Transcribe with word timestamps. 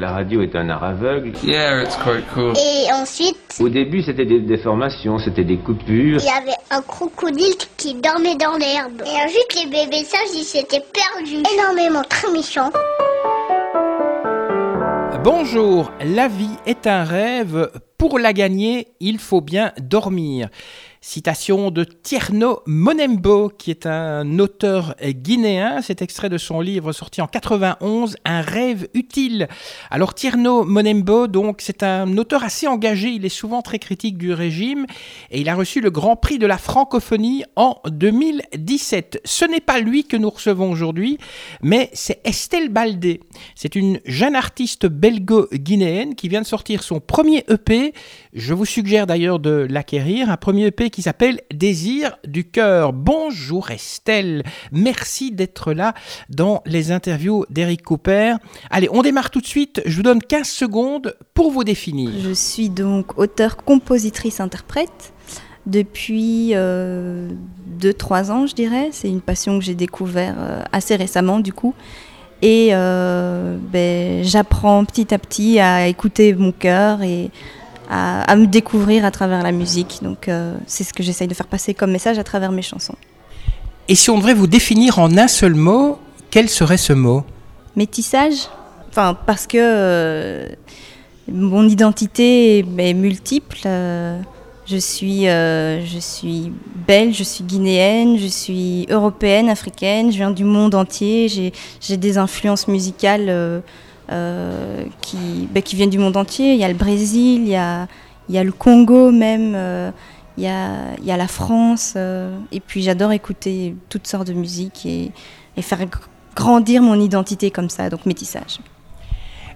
La 0.00 0.12
radio 0.12 0.42
est 0.42 0.54
un 0.54 0.68
art 0.68 0.84
aveugle. 0.84 1.32
Yeah, 1.42 1.82
it's 1.82 1.96
quite 1.96 2.24
cool. 2.32 2.52
Et 2.56 2.86
ensuite, 2.92 3.36
Au 3.58 3.68
début, 3.68 4.00
c'était 4.00 4.26
des 4.26 4.38
déformations, 4.38 5.18
c'était 5.18 5.42
des 5.42 5.56
coupures. 5.56 6.20
il 6.20 6.24
y 6.24 6.28
avait 6.28 6.56
un 6.70 6.80
crocodile 6.82 7.56
qui 7.76 7.94
dormait 7.94 8.36
dans 8.36 8.56
l'herbe. 8.56 9.02
Et 9.04 9.24
ensuite, 9.24 9.56
les 9.56 9.66
bébés 9.68 10.04
sages, 10.04 10.20
ils 10.36 10.44
s'étaient 10.44 10.84
perdus. 10.92 11.42
Énormément, 11.52 12.04
très 12.08 12.30
méchants. 12.30 12.70
Bonjour, 15.24 15.90
la 16.04 16.28
vie 16.28 16.54
est 16.64 16.86
un 16.86 17.02
rêve. 17.02 17.68
Pour 17.98 18.20
la 18.20 18.32
gagner, 18.32 18.86
il 19.00 19.18
faut 19.18 19.40
bien 19.40 19.72
dormir. 19.80 20.48
Citation 21.00 21.70
de 21.70 21.84
Tierno 21.84 22.60
Monembo, 22.66 23.50
qui 23.56 23.70
est 23.70 23.86
un 23.86 24.38
auteur 24.40 24.96
guinéen. 25.02 25.80
Cet 25.80 26.02
extrait 26.02 26.28
de 26.28 26.38
son 26.38 26.60
livre 26.60 26.92
sorti 26.92 27.22
en 27.22 27.28
91, 27.28 28.16
Un 28.24 28.40
rêve 28.40 28.88
utile. 28.94 29.48
Alors 29.90 30.14
Tierno 30.14 30.64
Monembo, 30.64 31.28
donc, 31.28 31.60
c'est 31.60 31.84
un 31.84 32.16
auteur 32.16 32.42
assez 32.42 32.66
engagé. 32.66 33.10
Il 33.10 33.24
est 33.24 33.28
souvent 33.28 33.62
très 33.62 33.78
critique 33.78 34.18
du 34.18 34.32
régime 34.32 34.86
et 35.30 35.40
il 35.40 35.48
a 35.48 35.54
reçu 35.54 35.80
le 35.80 35.90
Grand 35.90 36.16
Prix 36.16 36.38
de 36.38 36.46
la 36.46 36.58
francophonie 36.58 37.44
en 37.54 37.76
2017. 37.86 39.20
Ce 39.24 39.44
n'est 39.44 39.60
pas 39.60 39.78
lui 39.78 40.04
que 40.04 40.16
nous 40.16 40.30
recevons 40.30 40.70
aujourd'hui, 40.70 41.18
mais 41.62 41.90
c'est 41.92 42.20
Estelle 42.24 42.70
Baldé. 42.70 43.20
C'est 43.54 43.76
une 43.76 44.00
jeune 44.04 44.34
artiste 44.34 44.86
belgo-guinéenne 44.86 46.16
qui 46.16 46.28
vient 46.28 46.42
de 46.42 46.46
sortir 46.46 46.82
son 46.82 46.98
premier 46.98 47.44
EP. 47.48 47.92
Je 48.32 48.52
vous 48.52 48.64
suggère 48.64 49.06
d'ailleurs 49.06 49.38
de 49.38 49.66
l'acquérir. 49.68 50.30
Un 50.30 50.36
premier 50.36 50.66
EP 50.66 50.87
qui 50.90 51.02
s'appelle 51.02 51.40
Désir 51.52 52.16
du 52.26 52.44
cœur. 52.48 52.92
Bonjour 52.92 53.70
Estelle. 53.70 54.42
Merci 54.72 55.32
d'être 55.32 55.72
là 55.72 55.94
dans 56.28 56.62
les 56.66 56.92
interviews 56.92 57.44
d'Eric 57.50 57.82
Cooper. 57.82 58.34
Allez, 58.70 58.88
on 58.92 59.02
démarre 59.02 59.30
tout 59.30 59.40
de 59.40 59.46
suite. 59.46 59.82
Je 59.86 59.96
vous 59.96 60.02
donne 60.02 60.22
15 60.22 60.48
secondes 60.48 61.16
pour 61.34 61.50
vous 61.50 61.64
définir. 61.64 62.10
Je 62.22 62.32
suis 62.32 62.68
donc 62.70 63.18
auteur, 63.18 63.56
compositrice, 63.56 64.40
interprète 64.40 65.12
depuis 65.66 66.52
2-3 66.52 68.30
ans, 68.30 68.46
je 68.46 68.54
dirais. 68.54 68.88
C'est 68.92 69.08
une 69.08 69.20
passion 69.20 69.58
que 69.58 69.64
j'ai 69.64 69.74
découvert 69.74 70.34
euh, 70.38 70.62
assez 70.72 70.96
récemment, 70.96 71.40
du 71.40 71.52
coup. 71.52 71.74
Et 72.40 72.68
euh, 72.72 73.56
ben, 73.60 74.22
j'apprends 74.22 74.84
petit 74.84 75.12
à 75.12 75.18
petit 75.18 75.58
à 75.58 75.88
écouter 75.88 76.34
mon 76.34 76.52
cœur 76.52 77.02
et 77.02 77.30
à, 77.88 78.22
à 78.22 78.36
me 78.36 78.46
découvrir 78.46 79.04
à 79.04 79.10
travers 79.10 79.42
la 79.42 79.52
musique. 79.52 80.00
Donc 80.02 80.28
euh, 80.28 80.54
c'est 80.66 80.84
ce 80.84 80.92
que 80.92 81.02
j'essaye 81.02 81.28
de 81.28 81.34
faire 81.34 81.46
passer 81.46 81.74
comme 81.74 81.90
message 81.90 82.18
à 82.18 82.24
travers 82.24 82.52
mes 82.52 82.62
chansons. 82.62 82.96
Et 83.88 83.94
si 83.94 84.10
on 84.10 84.18
devait 84.18 84.34
vous 84.34 84.46
définir 84.46 84.98
en 84.98 85.16
un 85.16 85.28
seul 85.28 85.54
mot, 85.54 85.98
quel 86.30 86.48
serait 86.48 86.76
ce 86.76 86.92
mot? 86.92 87.24
Métissage 87.74 88.48
Enfin, 88.90 89.16
parce 89.26 89.46
que 89.46 89.58
euh, 89.60 90.48
mon 91.30 91.68
identité 91.68 92.58
est, 92.58 92.94
multiple. 92.94 93.58
euh, 93.66 94.20
je 94.66 94.76
suis, 94.76 95.22
je 95.24 95.98
suis 95.98 96.52
belge, 96.86 97.16
je 97.16 97.22
suis 97.22 97.44
guinéenne, 97.44 98.18
je 98.18 98.26
suis 98.26 98.86
européenne, 98.90 99.48
africaine, 99.48 100.12
je 100.12 100.16
viens 100.18 100.30
du 100.30 100.44
monde 100.44 100.74
entier, 100.74 101.52
j'ai 101.80 101.96
des 101.96 102.18
influences 102.18 102.68
musicales 102.68 103.62
euh, 104.10 104.84
qui, 105.00 105.48
ben, 105.50 105.62
qui 105.62 105.76
viennent 105.76 105.90
du 105.90 105.98
monde 105.98 106.16
entier. 106.16 106.54
Il 106.54 106.58
y 106.58 106.64
a 106.64 106.68
le 106.68 106.74
Brésil, 106.74 107.42
il 107.42 107.48
y 107.48 107.56
a, 107.56 107.86
il 108.28 108.34
y 108.34 108.38
a 108.38 108.44
le 108.44 108.52
Congo 108.52 109.10
même, 109.10 109.52
euh, 109.54 109.90
il, 110.36 110.44
y 110.44 110.46
a, 110.46 110.70
il 111.00 111.04
y 111.04 111.12
a 111.12 111.16
la 111.16 111.28
France. 111.28 111.94
euh, 111.96 112.36
et 112.52 112.60
puis 112.60 112.82
j'adore 112.82 113.12
écouter 113.12 113.74
toutes 113.88 114.06
sortes 114.06 114.28
de 114.28 114.32
musique 114.34 114.86
et, 114.86 115.12
et 115.56 115.62
faire 115.62 115.80
gr- 115.80 116.00
grandir 116.36 116.82
mon 116.82 117.00
identité 117.00 117.50
comme 117.50 117.68
ça, 117.70 117.90
donc 117.90 118.06
métissage. 118.06 118.58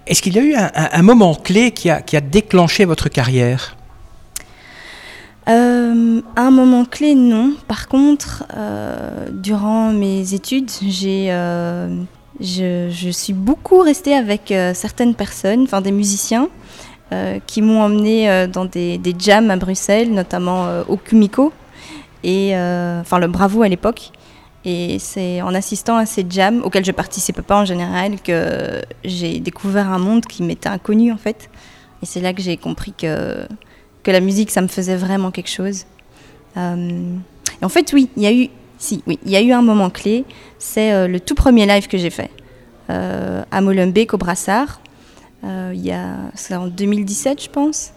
Est-ce 0.05 0.21
qu'il 0.21 0.35
y 0.35 0.39
a 0.39 0.43
eu 0.43 0.53
un, 0.55 0.69
un- 0.75 0.89
un 0.91 1.01
moment 1.01 1.33
clé 1.33 1.71
qui 1.71 1.89
a, 1.89 2.01
qui 2.01 2.17
a 2.17 2.21
déclenché 2.21 2.83
votre 2.85 3.07
carrière? 3.09 3.77
Euh, 5.49 6.21
un 6.37 6.51
moment 6.51 6.85
clé, 6.85 7.15
non. 7.15 7.53
Par 7.67 7.87
contre, 7.89 8.45
euh, 8.55 9.27
durant 9.31 9.91
mes 9.91 10.33
études, 10.33 10.71
j'ai, 10.87 11.27
euh, 11.29 12.01
je, 12.39 13.09
suis 13.11 13.33
beaucoup 13.33 13.79
restée 13.79 14.13
avec 14.13 14.51
euh, 14.51 14.73
certaines 14.73 15.15
personnes, 15.15 15.63
enfin 15.63 15.81
des 15.81 15.91
musiciens, 15.91 16.49
euh, 17.11 17.39
qui 17.45 17.61
m'ont 17.61 17.81
emmenée 17.81 18.29
euh, 18.29 18.47
dans 18.47 18.65
des, 18.65 18.99
jams 19.17 19.51
à 19.51 19.55
Bruxelles, 19.55 20.11
notamment 20.11 20.67
au 20.87 20.97
Kumiko, 20.97 21.53
et 22.23 22.51
enfin 22.55 23.19
le 23.19 23.27
Bravo 23.27 23.63
à 23.63 23.67
l'époque. 23.67 24.11
Et 24.65 24.97
c'est 24.97 25.41
en 25.41 25.53
assistant 25.53 25.97
à 25.97 26.05
ces 26.05 26.25
jams, 26.29 26.61
auxquels 26.63 26.85
je 26.85 26.91
participais 26.93 27.41
pas 27.41 27.59
en 27.59 27.65
général, 27.65 28.21
que 28.21 28.81
j'ai 29.03 29.39
découvert 29.39 29.91
un 29.91 29.99
monde 29.99 30.25
qui 30.25 30.41
m'était 30.41 30.69
inconnu 30.69 31.11
en 31.11 31.17
fait. 31.17 31.49
Et 32.01 32.05
c'est 32.05 32.21
là 32.21 32.33
que 32.33 32.41
j'ai 32.41 32.57
compris 32.57 32.93
que 32.93 33.45
que 34.03 34.11
la 34.11 34.19
musique, 34.19 34.51
ça 34.51 34.61
me 34.61 34.67
faisait 34.67 34.97
vraiment 34.97 35.31
quelque 35.31 35.49
chose. 35.49 35.85
Et 36.57 37.65
en 37.65 37.69
fait, 37.69 37.93
oui, 37.93 38.09
il 38.17 38.23
y 38.23 38.27
a 38.27 38.33
eu, 38.33 38.49
si, 38.83 39.01
oui, 39.07 39.17
il 39.25 39.31
y 39.31 39.37
a 39.37 39.41
eu 39.41 39.53
un 39.53 39.61
moment 39.61 39.89
clé. 39.89 40.25
C'est 40.59 40.91
euh, 40.91 41.07
le 41.07 41.19
tout 41.21 41.35
premier 41.35 41.65
live 41.65 41.87
que 41.87 41.97
j'ai 41.97 42.09
fait 42.09 42.29
euh, 42.89 43.43
à 43.49 43.61
Molenbeek 43.61 44.13
au 44.13 44.17
Brassard. 44.17 44.81
Euh, 45.45 45.71
il 45.73 45.85
y 45.85 45.91
a, 45.91 46.17
c'est 46.35 46.55
en 46.55 46.67
2017, 46.67 47.43
je 47.43 47.49
pense. 47.49 47.93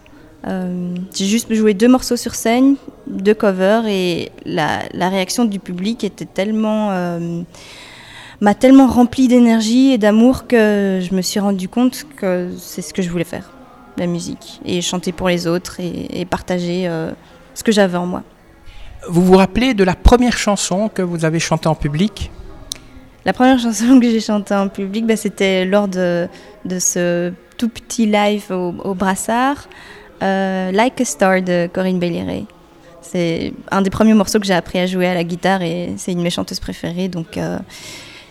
J'ai 1.12 1.26
juste 1.26 1.52
joué 1.52 1.74
deux 1.74 1.88
morceaux 1.88 2.16
sur 2.16 2.36
scène, 2.36 2.76
deux 3.08 3.34
covers, 3.34 3.88
et 3.88 4.30
la, 4.44 5.08
réaction 5.08 5.44
du 5.44 5.58
public 5.58 6.04
était 6.04 6.24
tellement 6.24 6.90
m'a 8.40 8.54
tellement 8.54 8.86
rempli 8.86 9.26
d'énergie 9.26 9.90
et 9.90 9.98
d'amour 9.98 10.46
que 10.46 11.00
je 11.02 11.12
me 11.16 11.20
suis 11.20 11.40
rendu 11.40 11.68
compte 11.68 12.06
que 12.16 12.48
c'est 12.58 12.82
ce 12.82 12.94
que 12.94 13.02
je 13.02 13.10
voulais 13.10 13.24
faire 13.24 13.50
la 13.96 14.06
musique 14.06 14.60
et 14.64 14.80
chanter 14.82 15.10
pour 15.10 15.28
les 15.28 15.48
autres 15.48 15.80
et, 15.80 16.24
partager 16.26 16.88
ce 17.54 17.64
que 17.64 17.72
j'avais 17.72 17.98
en 17.98 18.06
moi. 18.06 18.22
Vous 19.08 19.22
vous 19.24 19.36
rappelez 19.36 19.74
de 19.74 19.84
la 19.84 19.94
première 19.94 20.36
chanson 20.36 20.88
que 20.88 21.02
vous 21.02 21.24
avez 21.24 21.38
chantée 21.38 21.68
en 21.68 21.74
public? 21.74 22.30
La 23.24 23.32
première 23.32 23.58
chanson 23.58 23.98
que 24.00 24.10
j'ai 24.10 24.20
chantée 24.20 24.54
en 24.54 24.68
public, 24.68 25.06
bah, 25.06 25.16
c'était 25.16 25.64
lors 25.64 25.88
de, 25.88 26.28
de 26.64 26.78
ce 26.78 27.32
tout 27.56 27.68
petit 27.68 28.06
live 28.06 28.44
au, 28.50 28.74
au 28.84 28.94
Brassard, 28.94 29.68
euh, 30.22 30.72
Like 30.72 31.00
a 31.00 31.04
Star 31.04 31.42
de 31.42 31.68
Corinne 31.72 31.98
Belliré. 31.98 32.44
C'est 33.02 33.52
un 33.70 33.82
des 33.82 33.90
premiers 33.90 34.14
morceaux 34.14 34.40
que 34.40 34.46
j'ai 34.46 34.54
appris 34.54 34.78
à 34.78 34.86
jouer 34.86 35.06
à 35.06 35.14
la 35.14 35.24
guitare 35.24 35.62
et 35.62 35.94
c'est 35.96 36.12
une 36.12 36.18
de 36.18 36.22
mes 36.24 36.30
chanteuses 36.30 36.60
préférées, 36.60 37.08
donc 37.08 37.36
euh, 37.36 37.58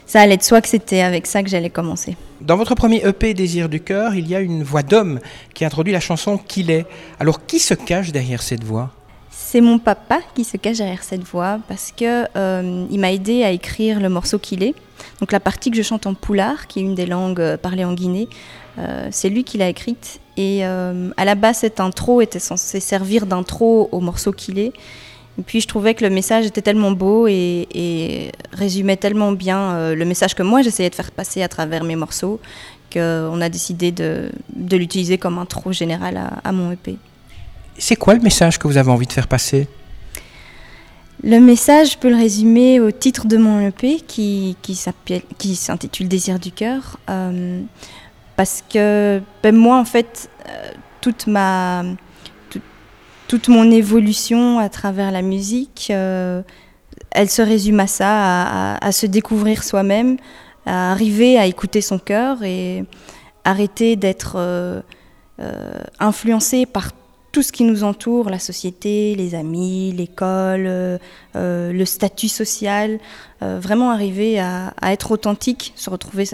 ça 0.06 0.22
allait 0.22 0.38
de 0.38 0.44
soi 0.44 0.62
que 0.62 0.68
c'était 0.68 1.02
avec 1.02 1.28
ça 1.28 1.42
que 1.44 1.50
j'allais 1.50 1.70
commencer. 1.70 2.18
Dans 2.42 2.58
votre 2.58 2.76
premier 2.76 3.06
EP 3.06 3.34
Désir 3.34 3.70
du 3.70 3.80
cœur, 3.80 4.16
il 4.16 4.28
y 4.28 4.36
a 4.36 4.42
une 4.42 4.64
voix 4.64 4.84
d'homme 4.84 5.20
qui 5.54 5.64
introduit 5.64 5.94
la 5.94 6.02
chanson 6.02 6.38
Qu'il 6.38 6.70
est. 6.70 6.86
Alors 7.20 7.46
qui 7.46 7.60
se 7.60 7.74
cache 7.74 8.12
derrière 8.12 8.42
cette 8.42 8.64
voix? 8.64 8.92
C'est 9.38 9.60
mon 9.60 9.80
papa 9.80 10.22
qui 10.34 10.46
se 10.46 10.56
cache 10.56 10.78
derrière 10.78 11.04
cette 11.04 11.24
voix 11.24 11.60
parce 11.68 11.92
que 11.92 12.26
euh, 12.38 12.86
il 12.90 13.00
m'a 13.02 13.12
aidé 13.12 13.44
à 13.44 13.52
écrire 13.52 14.00
le 14.00 14.08
morceau 14.08 14.40
qu'il 14.40 14.64
est. 14.64 14.74
Donc 15.20 15.34
la 15.34 15.42
partie 15.42 15.72
que 15.72 15.78
je 15.78 15.82
chante 15.82 16.08
en 16.08 16.14
poulard, 16.14 16.68
qui 16.68 16.80
est 16.80 16.84
une 16.84 16.96
des 16.96 17.06
langues 17.06 17.42
euh, 17.42 17.58
parlées 17.58 17.84
en 17.84 17.94
Guinée, 17.94 18.30
euh, 18.80 19.10
c'est 19.12 19.28
lui 19.28 19.44
qui 19.44 19.58
l'a 19.58 19.68
écrite. 19.68 20.22
Et 20.38 20.64
à 20.66 21.26
la 21.26 21.36
base, 21.36 21.60
cette 21.60 21.80
intro 21.80 22.20
était 22.20 22.40
censée 22.40 22.82
servir 22.82 23.26
d'intro 23.26 23.88
au 23.94 24.02
morceau 24.02 24.34
qu'il 24.34 24.60
est. 24.60 24.74
Et 25.38 25.44
puis 25.46 25.62
je 25.62 25.68
trouvais 25.68 25.94
que 25.94 26.04
le 26.04 26.10
message 26.10 26.46
était 26.46 26.62
tellement 26.62 26.92
beau 26.92 27.28
et, 27.28 28.32
résumait 28.52 28.98
tellement 28.98 29.32
bien 29.32 29.94
le 29.94 30.06
message 30.06 30.36
que 30.36 30.44
moi 30.44 30.62
j'essayais 30.62 30.90
de 30.90 30.96
faire 30.96 31.12
passer 31.12 31.42
à 31.42 31.48
travers 31.48 31.86
mes 31.86 31.96
morceaux 31.96 32.42
qu'on 32.92 33.40
a 33.40 33.48
décidé 33.48 33.94
de, 33.94 34.30
de 34.54 34.76
l'utiliser 34.76 35.18
comme 35.18 35.38
intro 35.38 35.72
général 35.72 36.18
à, 36.18 36.42
à 36.44 36.52
mon 36.52 36.74
EP. 36.74 36.98
C'est 37.78 37.96
quoi 37.96 38.14
le 38.14 38.22
message 38.22 38.58
que 38.58 38.68
vous 38.68 38.78
avez 38.78 38.90
envie 38.92 39.08
de 39.08 39.12
faire 39.14 39.28
passer? 39.28 39.68
Le 41.24 41.40
message, 41.40 41.94
je 41.94 41.98
peux 41.98 42.10
le 42.10 42.16
résumer 42.16 42.80
au 42.80 42.92
titre 42.92 43.26
de 43.28 43.38
mon 43.38 43.60
EP 43.60 44.00
qui, 44.02 44.56
qui 44.62 44.76
s'intitule 45.56 46.08
Désir 46.08 46.40
du 46.40 46.52
cœur. 46.52 47.00
Euh, 47.10 47.62
parce 48.36 48.64
que 48.70 49.22
ben, 49.42 49.56
moi, 49.56 49.80
en 49.80 49.86
fait, 49.86 50.30
euh, 50.48 50.72
toute, 51.02 51.28
ma, 51.28 51.84
tout- 52.50 52.62
toute 53.28 53.48
mon 53.48 53.72
évolution 53.72 54.60
à 54.60 54.70
travers 54.70 55.12
la 55.12 55.22
musique, 55.22 55.88
euh, 55.90 56.42
elle 57.12 57.30
se 57.30 57.42
résume 57.42 57.80
à 57.80 57.88
ça, 57.88 58.76
à, 58.76 58.92
se 58.92 59.06
découvrir 59.06 59.64
soi-même, 59.64 60.18
à 60.66 60.92
arriver 60.92 61.38
à 61.38 61.46
écouter 61.46 61.82
son 61.82 61.98
cœur 61.98 62.44
et 62.44 62.84
arrêter 63.46 63.96
d'être 63.96 64.84
influencé 66.00 66.66
par 66.66 66.92
tout 67.36 67.42
ce 67.42 67.52
qui 67.52 67.66
nous 67.66 67.84
entoure, 67.84 68.30
la 68.30 68.40
société, 68.40 69.14
les 69.14 69.36
amis, 69.36 69.92
l'école, 69.92 70.68
euh, 70.68 70.98
euh, 71.36 71.74
le 71.74 71.84
statut 71.84 72.30
social, 72.30 72.98
euh, 73.44 73.60
vraiment 73.62 73.92
arriver 73.92 74.40
à, 74.40 74.74
à 74.82 74.94
être 74.94 75.12
authentique, 75.12 75.74
se 75.76 75.90
retrouver 75.90 76.30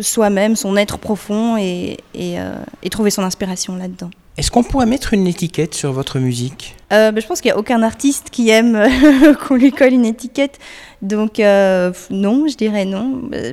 soi-même, 0.00 0.56
son 0.56 0.74
être 0.78 0.96
profond 0.96 1.58
et, 1.58 1.98
et, 2.14 2.40
euh, 2.40 2.54
et 2.82 2.88
trouver 2.88 3.10
son 3.10 3.24
inspiration 3.24 3.76
là-dedans. 3.76 4.08
Est-ce 4.38 4.50
qu'on 4.50 4.62
pourrait 4.62 4.86
mettre 4.86 5.14
une 5.14 5.26
étiquette 5.26 5.74
sur 5.74 5.92
votre 5.92 6.18
musique? 6.18 6.76
Euh, 6.92 7.10
ben, 7.10 7.22
je 7.22 7.26
pense 7.26 7.40
qu'il 7.40 7.50
n'y 7.50 7.54
a 7.54 7.58
aucun 7.58 7.82
artiste 7.82 8.28
qui 8.30 8.50
aime 8.50 8.86
qu'on 9.46 9.56
lui 9.56 9.72
colle 9.72 9.94
une 9.94 10.04
étiquette. 10.04 10.58
Donc 11.06 11.38
euh, 11.40 11.92
non, 12.10 12.48
je 12.48 12.56
dirais 12.56 12.84
non. 12.84 13.30
Euh, 13.32 13.52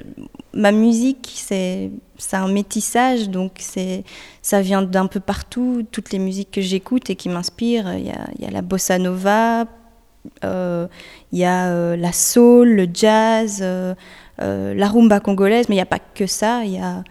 ma 0.54 0.72
musique, 0.72 1.32
c'est 1.36 1.92
un 2.32 2.48
métissage, 2.48 3.30
donc 3.30 3.64
ça 4.42 4.62
vient 4.62 4.82
d'un 4.82 5.08
peu 5.08 5.20
partout. 5.20 5.86
Toutes 5.92 6.12
les 6.12 6.20
musiques 6.20 6.52
que 6.52 6.62
j'écoute 6.62 7.10
et 7.10 7.16
qui 7.16 7.30
m'inspirent, 7.30 7.94
il 7.94 8.08
y 8.08 8.12
a, 8.12 8.28
y 8.40 8.46
a, 8.46 8.52
la 8.52 8.62
bossa 8.62 8.98
nova, 8.98 9.66
euh, 10.44 10.88
il 11.32 11.40
y 11.40 11.46
a 11.46 11.96
la 11.96 12.12
soul, 12.12 12.70
le 12.70 12.88
jazz, 12.92 13.64
la 14.40 14.88
rumba 14.88 15.20
congolaise, 15.20 15.70
mais 15.70 15.76
il 15.76 15.78
n'y 15.78 15.82
a 15.82 15.86
pas 15.86 16.00
que 16.00 16.26
ça. 16.26 16.64
Il 16.66 16.74
y 16.74 16.80
a, 16.80 17.04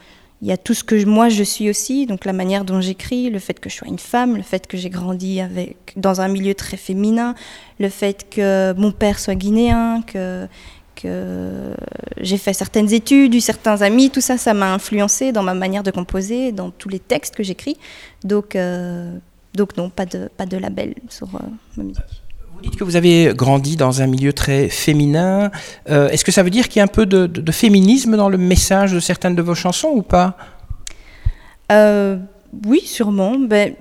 y 0.49 0.53
a 0.53 0.57
tout 0.57 0.75
ce 0.75 0.83
que 0.83 1.05
moi 1.05 1.29
je 1.29 1.43
suis 1.43 1.71
aussi, 1.71 2.07
donc 2.07 2.25
la 2.25 2.33
manière 2.33 2.65
dont 2.65 2.81
j'écris, 2.81 3.31
le 3.31 3.39
fait 3.39 3.59
que 3.61 3.71
je 3.71 3.77
sois 3.77 3.89
une 3.89 3.99
femme, 3.99 4.37
le 4.37 4.43
fait 4.43 4.67
que 4.67 4.77
j'ai 4.77 4.91
grandi 4.91 5.41
avec, 5.41 5.93
dans 5.97 6.21
un 6.21 6.29
milieu 6.29 6.55
très 6.55 6.77
féminin, 6.77 7.35
le 7.79 7.89
fait 7.89 8.29
que 8.29 8.75
mon 8.77 8.91
père 8.91 9.19
soit 9.21 9.37
guinéen, 9.37 10.03
que, 10.03 10.49
que 10.97 11.75
j'ai 12.21 12.39
fait 12.39 12.53
certaines 12.53 12.93
études, 12.93 13.35
eu 13.35 13.41
certains 13.41 13.83
amis, 13.83 14.11
tout 14.11 14.21
ça, 14.21 14.37
ça 14.37 14.55
m'a 14.55 14.73
influencé 14.73 15.33
dans 15.33 15.43
ma 15.43 15.55
manière 15.55 15.83
de 15.83 15.91
composer, 15.91 16.53
dans 16.53 16.71
tous 16.71 16.89
les 16.89 17.01
textes 17.01 17.37
que 17.37 17.43
j'écris. 17.43 17.77
Donc, 18.25 18.57
euh, 18.57 19.17
donc 19.55 19.77
non, 19.77 19.91
pas 19.91 20.07
de, 20.07 20.29
pas 20.37 20.47
de 20.47 20.57
label 20.57 20.95
sur 21.09 21.29
euh, 21.35 21.39
ma 21.77 21.85
musique. 21.85 22.22
Vous 22.63 22.71
dites 22.71 22.79
que 22.79 22.85
vous 22.85 22.97
avez 22.97 23.33
grandi 23.35 23.77
dans 23.77 24.03
un 24.03 24.07
milieu 24.07 24.33
très 24.33 24.69
féminin. 24.69 25.51
Euh, 25.91 26.09
est-ce 26.11 26.25
que 26.25 26.31
ça 26.31 26.43
veut 26.43 26.51
dire 26.51 26.69
qu'il 26.69 26.79
y 26.79 26.81
a 26.81 26.85
un 26.85 26.87
peu 26.87 27.07
de, 27.07 27.53
féminisme 27.53 28.17
dans 28.17 28.29
le 28.29 28.39
message 28.39 28.93
de 28.93 29.01
certaines 29.01 29.35
de 29.35 29.43
vos 29.43 29.55
chansons 29.55 29.91
ou 29.95 30.03
pas? 30.03 30.37
Oui, 31.71 32.83
sûrement. 32.85 33.37
Ben, 33.39 33.75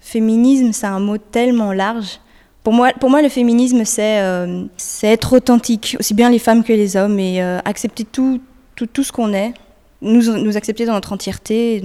féminisme, 0.00 0.72
c'est 0.72 0.86
un 0.86 0.98
mot 1.00 1.16
tellement 1.16 1.72
large 1.72 2.18
pour 2.64 2.72
moi, 2.72 3.22
le 3.22 3.28
féminisme, 3.28 3.84
c'est 3.84 4.22
euh, 4.22 4.64
être 5.02 5.34
authentique, 5.34 5.98
aussi 6.00 6.14
bien 6.14 6.30
les 6.30 6.38
femmes 6.38 6.64
que 6.64 6.72
les 6.72 6.96
hommes, 6.96 7.18
et 7.18 7.42
euh, 7.42 7.58
accepter 7.66 8.04
tout, 8.04 8.40
ce 8.78 9.12
qu'on 9.12 9.34
est, 9.34 9.52
nous, 10.00 10.56
accepter 10.56 10.86
dans 10.86 10.94
notre 10.94 11.12
entièreté, 11.12 11.82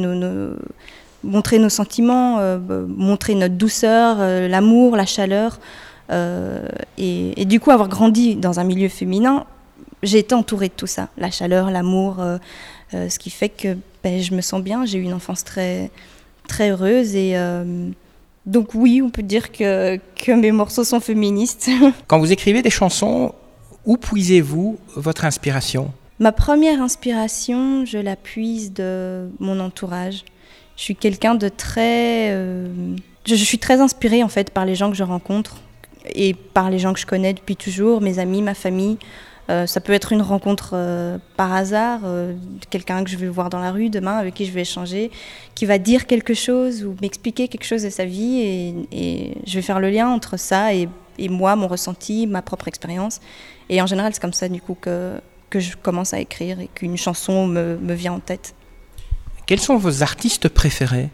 montrer 1.22 1.60
nos 1.60 1.68
sentiments, 1.68 2.38
euh, 2.40 2.58
montrer 2.88 3.36
notre 3.36 3.56
douceur, 3.56 4.20
l'amour, 4.20 4.96
la 4.96 5.06
chaleur. 5.06 5.60
Et, 6.10 7.42
et, 7.42 7.46
du 7.46 7.60
coup, 7.60 7.72
avoir 7.72 7.90
grandi 7.90 8.36
dans 8.36 8.60
un 8.60 8.64
milieu 8.64 8.90
féminin, 8.90 9.46
j'ai 10.02 10.20
été 10.20 10.34
entourée 10.34 10.70
de 10.70 10.74
tout 10.74 10.88
ça, 10.88 11.10
la 11.18 11.30
chaleur, 11.30 11.70
l'amour, 11.72 12.18
ce 12.92 13.20
qui 13.20 13.30
fait 13.30 13.50
que 13.50 13.78
ben, 14.04 14.22
je 14.22 14.34
me 14.34 14.42
sens 14.42 14.62
bien, 14.62 14.86
j'ai 14.86 14.98
eu 14.98 15.04
une 15.04 15.14
enfance 15.14 15.44
très, 15.44 15.92
très 16.48 16.72
heureuse 16.72 17.16
et 17.16 17.36
donc 18.50 18.74
oui, 18.74 19.02
on 19.04 19.10
peut 19.10 19.24
dire 19.24 19.52
que, 19.52 19.98
que 20.16 20.32
mes 20.32 20.52
morceaux 20.52 20.84
sont 20.84 21.00
féministes. 21.00 21.70
Quand 22.08 22.20
vous 22.20 22.32
écrivez 22.32 22.62
des 22.62 22.72
chansons, 22.72 23.34
où 23.86 23.98
puisez-vous 23.98 24.80
votre 24.96 25.26
inspiration? 25.26 25.92
Ma 26.20 26.32
première 26.32 26.82
inspiration, 26.82 27.86
je 27.86 27.98
la 27.98 28.16
puise 28.16 28.74
de 28.74 29.30
mon 29.40 29.60
entourage. 29.60 30.26
Je 30.76 30.82
suis 30.84 30.96
quelqu'un 30.96 31.36
de 31.36 31.48
très... 31.48 32.32
Euh, 32.32 32.68
je, 33.26 33.36
suis 33.36 33.60
très 33.60 33.80
inspirée 33.80 34.24
en 34.24 34.30
fait 34.30 34.50
par 34.50 34.66
les 34.66 34.76
gens 34.76 34.90
que 34.90 34.98
je 34.98 35.04
rencontre 35.04 35.58
et 36.06 36.34
par 36.34 36.70
les 36.70 36.80
gens 36.80 36.94
que 36.94 37.00
je 37.00 37.06
connais 37.06 37.34
depuis 37.34 37.56
toujours, 37.56 38.02
mes 38.02 38.20
amis, 38.20 38.42
ma 38.42 38.54
famille. 38.54 38.98
Euh, 39.50 39.66
ça 39.66 39.82
peut 39.82 39.94
être 39.94 40.14
une 40.14 40.22
rencontre 40.22 40.72
euh, 40.74 41.18
par 41.36 41.54
hasard, 41.54 42.02
euh, 42.06 42.36
quelqu'un 42.70 43.04
que 43.04 43.10
je 43.10 43.18
vais 43.18 43.28
voir 43.28 43.50
dans 43.50 43.58
la 43.58 43.72
rue 43.72 43.90
demain, 43.90 44.18
avec 44.18 44.36
qui 44.36 44.46
je 44.46 44.52
vais 44.52 44.62
échanger, 44.62 45.10
qui 45.56 45.66
va 45.66 45.80
dire 45.80 46.06
quelque 46.06 46.36
chose 46.36 46.86
ou 46.86 46.96
m'expliquer 47.02 47.48
quelque 47.48 47.64
chose 47.64 47.82
de 47.82 47.90
sa 47.90 48.06
vie, 48.06 48.42
et, 48.92 49.34
je 49.48 49.56
vais 49.56 49.64
faire 49.64 49.80
le 49.80 49.90
lien 49.90 50.08
entre 50.08 50.38
ça 50.38 50.76
et, 50.76 50.88
moi, 51.30 51.56
mon 51.56 51.68
ressenti, 51.68 52.28
ma 52.28 52.42
propre 52.42 52.68
expérience. 52.68 53.20
Et 53.70 53.82
en 53.82 53.88
général, 53.88 54.14
c'est 54.14 54.22
comme 54.22 54.34
ça 54.34 54.48
du 54.48 54.62
coup 54.62 54.78
que, 54.80 55.20
que 55.50 55.60
je 55.60 55.76
commence 55.76 56.14
à 56.14 56.20
écrire 56.20 56.62
et 56.62 56.70
qu'une 56.74 56.96
chanson 56.96 57.46
me, 57.46 57.78
me, 57.78 57.94
vient 57.94 58.14
en 58.14 58.20
tête. 58.20 58.54
Quels 59.46 59.60
sont 59.60 59.76
vos 59.76 60.02
artistes 60.02 60.48
préférés? 60.48 61.10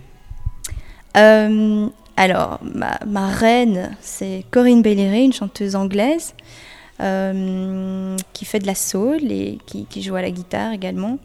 Alors, 2.17 2.59
ma, 2.63 3.27
reine, 3.27 3.95
c'est 4.01 4.43
Corinne 4.51 4.81
Belliret, 4.81 5.23
une 5.23 5.33
chanteuse 5.33 5.75
anglaise. 5.75 6.33
Euh, 7.01 8.15
qui 8.31 8.45
fait 8.45 8.59
de 8.59 8.67
la 8.67 8.73
soul 8.73 9.29
et 9.29 9.57
qui, 9.65 10.01
joue 10.01 10.15
à 10.15 10.21
la 10.21 10.31
guitare 10.31 10.71
également. 10.71 11.19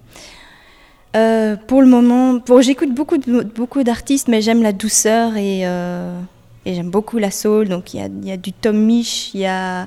Euh, 1.15 1.55
pour 1.55 1.81
le 1.81 1.87
moment, 1.87 2.41
j'écoute 2.61 2.93
beaucoup, 2.93 3.85
d'artistes, 3.85 4.27
mais 4.27 4.43
j'aime 4.43 4.65
la 4.65 4.73
douceur 4.73 5.37
et, 5.37 5.61
euh, 5.65 6.21
et 6.67 6.75
j'aime 6.75 6.91
beaucoup 6.91 7.19
la 7.19 7.31
soul. 7.31 7.69
Donc 7.69 7.95
il 7.95 8.01
y 8.25 8.33
a, 8.33 8.37
du 8.37 8.53
Tom 8.53 8.77
Mich, 8.77 9.33
il 9.35 9.43
y 9.43 9.47
a, 9.47 9.87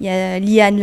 y 0.00 0.08
a 0.08 0.40
Liane 0.40 0.80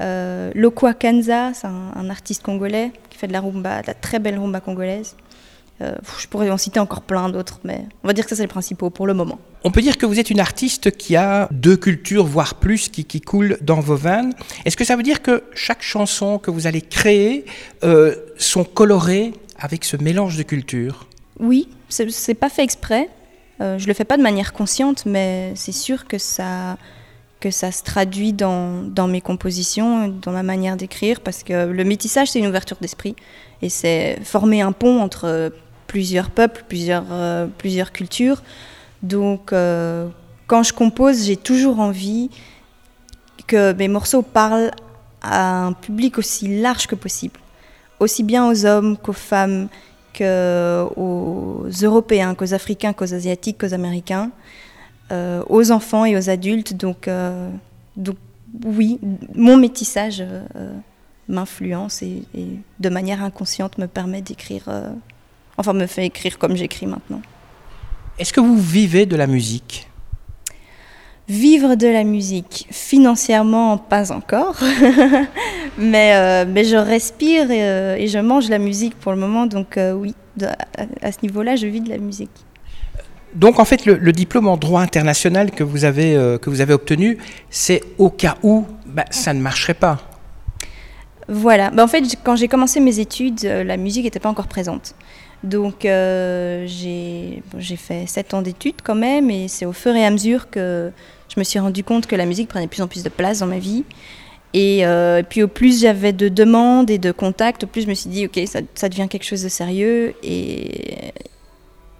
euh, 0.00 0.50
Lokwa 0.54 0.94
Kanza, 0.94 1.52
c'est 1.54 1.66
un, 1.66 1.92
un, 1.94 2.10
artiste 2.10 2.42
congolais 2.42 2.90
qui 3.10 3.18
fait 3.18 3.28
de 3.28 3.32
la 3.32 3.40
rumba, 3.40 3.82
de 3.82 3.86
la 3.86 3.94
très 3.94 4.18
belle 4.18 4.38
rumba 4.38 4.60
congolaise. 4.60 5.14
Euh, 5.82 5.94
je 6.18 6.26
pourrais 6.28 6.50
en 6.50 6.58
citer 6.58 6.78
encore 6.78 7.02
plein 7.02 7.28
d'autres, 7.28 7.58
mais 7.64 7.86
on 8.04 8.06
va 8.06 8.12
dire 8.12 8.24
que 8.24 8.30
ça 8.30 8.36
c'est 8.36 8.42
les 8.42 8.48
principaux 8.48 8.90
pour 8.90 9.06
le 9.06 9.14
moment. 9.14 9.38
On 9.64 9.70
peut 9.70 9.82
dire 9.82 9.98
que 9.98 10.06
vous 10.06 10.20
êtes 10.20 10.30
une 10.30 10.40
artiste 10.40 10.96
qui 10.96 11.16
a 11.16 11.48
deux 11.50 11.76
cultures, 11.76 12.24
voire 12.24 12.54
plus, 12.54 12.88
qui, 12.88 13.04
qui 13.04 13.20
coulent 13.20 13.58
dans 13.62 13.80
vos 13.80 13.96
veines. 13.96 14.32
Est-ce 14.64 14.76
que 14.76 14.84
ça 14.84 14.96
veut 14.96 15.02
dire 15.02 15.22
que 15.22 15.44
chaque 15.54 15.82
chanson 15.82 16.38
que 16.38 16.50
vous 16.50 16.66
allez 16.66 16.82
créer 16.82 17.44
euh, 17.82 18.14
sont 18.36 18.64
colorées 18.64 19.32
avec 19.58 19.84
ce 19.84 19.96
mélange 19.96 20.36
de 20.36 20.42
cultures? 20.44 21.06
Oui, 21.40 21.68
c'est 21.88 22.34
pas 22.34 22.48
fait 22.48 22.62
exprès. 22.62 23.08
Euh, 23.60 23.78
je 23.78 23.86
le 23.86 23.94
fais 23.94 24.04
pas 24.04 24.16
de 24.16 24.22
manière 24.22 24.52
consciente, 24.52 25.04
mais 25.06 25.52
c'est 25.56 25.72
sûr 25.72 26.06
que 26.06 26.18
ça 26.18 26.76
que 27.40 27.50
ça 27.50 27.72
se 27.72 27.82
traduit 27.82 28.32
dans, 28.32 28.84
dans 28.84 29.08
mes 29.08 29.20
compositions, 29.20 30.06
dans 30.06 30.30
ma 30.30 30.44
manière 30.44 30.76
d'écrire, 30.76 31.20
parce 31.20 31.42
que 31.42 31.66
le 31.66 31.84
métissage, 31.84 32.30
c'est 32.30 32.38
une 32.38 32.46
ouverture 32.46 32.76
d'esprit, 32.80 33.16
et 33.62 33.68
c'est 33.68 34.20
former 34.22 34.60
un 34.60 34.70
pont 34.70 35.00
entre 35.00 35.52
plusieurs 35.92 36.30
peuples, 36.30 36.64
plusieurs, 36.66 37.04
euh, 37.10 37.46
cultures. 37.92 38.42
Donc, 39.02 39.52
euh, 39.52 40.08
quand 40.46 40.62
je 40.62 40.72
compose, 40.72 41.26
j'ai 41.26 41.36
toujours 41.36 41.80
envie 41.80 42.30
que 43.46 43.74
mes 43.74 43.88
morceaux 43.88 44.22
parlent 44.22 44.70
à 45.20 45.66
un 45.66 45.74
public 45.74 46.16
aussi 46.16 46.60
large 46.62 46.86
que 46.86 46.94
possible, 46.94 47.38
aussi 48.00 48.22
bien 48.22 48.48
aux 48.48 48.64
hommes 48.64 48.96
qu'aux 48.96 49.12
femmes, 49.12 49.68
qu'aux 50.14 51.66
Européens, 51.82 52.34
qu'aux 52.34 52.54
Africains, 52.54 52.94
qu'aux 52.94 53.12
Asiatiques, 53.12 53.58
qu'aux 53.58 53.74
Américains, 53.74 54.30
euh, 55.10 55.42
aux 55.50 55.72
enfants 55.72 56.06
et 56.06 56.16
aux 56.16 56.30
adultes. 56.30 56.72
Donc, 56.74 57.06
oui, 58.64 58.98
mon 59.34 59.58
métissage 59.58 60.24
m'influence 61.28 62.02
et, 62.02 62.22
de 62.80 62.88
manière 62.88 63.22
inconsciente 63.22 63.76
me 63.76 63.86
permet 63.86 64.22
d'écrire 64.22 64.70
enfin 65.62 65.72
me 65.72 65.86
fait 65.86 66.06
écrire 66.06 66.38
comme 66.38 66.56
j'écris 66.56 66.86
maintenant. 66.86 67.22
Est-ce 68.18 68.32
que 68.32 68.40
vous 68.40 68.58
vivez 68.58 69.06
de 69.06 69.16
la 69.16 69.26
musique? 69.26 69.88
Vivre 71.28 71.76
de 71.76 71.86
la 71.86 72.02
musique, 72.02 72.66
financièrement 72.70 73.78
pas 73.78 74.10
encore, 74.10 74.56
mais, 75.78 76.14
euh, 76.14 76.44
mais 76.46 76.64
je 76.64 76.76
respire 76.76 77.50
et, 77.50 77.62
euh, 77.62 77.96
et, 77.96 78.08
je 78.08 78.18
mange 78.18 78.48
la 78.50 78.58
musique 78.58 78.96
pour 78.98 79.12
le 79.12 79.18
moment, 79.18 79.46
donc 79.46 79.76
euh, 79.76 79.92
oui, 79.92 80.14
de, 80.36 80.46
à, 80.46 80.56
à, 81.00 81.12
ce 81.12 81.18
niveau-là, 81.22 81.54
je 81.54 81.68
vis 81.68 81.80
de 81.80 81.88
la 81.88 81.98
musique. 81.98 82.44
Donc 83.34 83.60
en 83.60 83.64
fait, 83.64 83.86
le, 83.86 83.94
le 83.94 84.12
diplôme 84.12 84.48
en 84.48 84.56
droit 84.56 84.82
international 84.82 85.52
que 85.52 85.62
vous 85.62 85.84
avez, 85.84 86.14
que 86.42 86.50
vous 86.50 86.60
avez 86.60 86.74
obtenu, 86.74 87.18
c'est 87.50 87.82
au 87.98 88.10
cas 88.10 88.36
où 88.42 88.66
bah, 88.84 89.04
ça 89.10 89.32
ne 89.32 89.40
marcherait 89.40 89.74
pas. 89.74 89.98
Voilà, 91.28 91.70
bah, 91.70 91.84
en 91.84 91.88
fait, 91.88 92.02
quand 92.24 92.36
j'ai 92.36 92.48
commencé 92.48 92.78
mes 92.80 92.98
études, 92.98 93.42
la 93.44 93.76
musique 93.76 94.04
n'était 94.04 94.20
pas 94.20 94.28
encore 94.28 94.48
présente. 94.48 94.94
Donc 95.44 95.84
euh, 95.84 96.64
j'ai 96.66 97.76
fait 97.76 98.06
7 98.06 98.34
ans 98.34 98.42
d'études 98.42 98.80
quand 98.82 98.94
même, 98.94 99.30
et 99.30 99.48
c'est 99.48 99.66
au 99.66 99.72
fur 99.72 99.94
et 99.94 100.04
à 100.04 100.10
mesure 100.10 100.50
que 100.50 100.90
je 101.34 101.40
me 101.40 101.44
suis 101.44 101.58
rendu 101.58 101.82
compte 101.82 102.06
que 102.06 102.16
la 102.16 102.26
musique 102.26 102.48
prenait 102.48 102.66
de 102.66 102.70
plus 102.70 102.82
en 102.82 102.88
plus 102.88 103.02
de 103.02 103.08
place 103.08 103.40
dans 103.40 103.46
ma 103.46 103.58
vie. 103.58 103.84
Et, 104.54 104.84
euh, 104.84 105.22
puis 105.26 105.42
au 105.42 105.48
plus 105.48 105.80
j'avais 105.80 106.12
de 106.12 106.28
demandes 106.28 106.90
et 106.90 106.98
de 106.98 107.10
contacts, 107.10 107.64
au 107.64 107.66
plus 107.66 107.82
je 107.82 107.88
me 107.88 107.94
suis 107.94 108.10
dit, 108.10 108.26
ok, 108.26 108.40
ça, 108.74 108.88
devient 108.88 109.08
quelque 109.08 109.24
chose 109.24 109.42
de 109.42 109.48
sérieux. 109.48 110.14
Et 110.22 111.12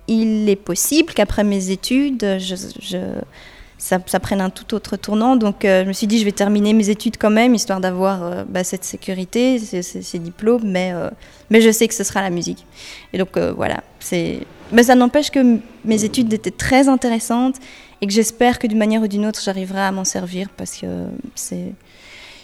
il 0.07 0.49
est 0.49 0.57
possible 0.57 1.13
qu'après 1.15 1.45
mes 1.45 1.71
études, 1.71 2.39
je 2.39 2.97
ça, 3.83 3.99
prenne 4.21 4.41
un 4.41 4.51
tout 4.51 4.75
autre 4.75 4.97
tournant. 4.97 5.35
Donc 5.35 5.65
euh, 5.65 5.83
je 5.83 5.89
me 5.89 5.93
suis 5.93 6.07
dit, 6.07 6.19
je 6.21 6.25
vais 6.25 6.33
terminer 6.33 6.73
mes 6.73 6.89
études 6.89 7.17
quand 7.19 7.31
même, 7.31 7.53
histoire 7.55 7.81
d'avoir 7.81 8.23
euh, 8.23 8.45
bah, 8.49 8.63
cette 8.63 8.85
sécurité, 8.85 9.59
ces, 9.59 10.19
diplômes, 10.21 10.63
mais, 10.65 10.93
euh, 10.95 11.11
mais 11.51 11.61
je 11.61 11.71
sais 11.71 11.89
que 11.89 11.95
ce 11.95 12.05
sera 12.05 12.23
la 12.23 12.31
musique. 12.31 12.65
Et 13.13 13.19
donc 13.19 13.37
voilà, 13.57 13.83
mais 14.13 14.83
ça 14.83 14.95
n'empêche 14.95 15.31
que 15.31 15.59
mes 15.85 16.05
études 16.05 16.33
étaient 16.33 16.53
très 16.53 16.89
intéressantes 16.89 17.57
et 18.01 18.07
que 18.07 18.13
j'espère 18.13 18.59
que 18.59 18.69
d'une 18.69 18.79
manière 18.79 19.03
ou 19.03 19.09
d'une 19.09 19.27
autre, 19.27 19.41
j'arriverai 19.43 19.81
à 19.81 19.93
m'en 19.93 20.05
servir 20.05 20.49
parce 20.57 20.77
que 20.77 20.87
c'est... 21.35 21.73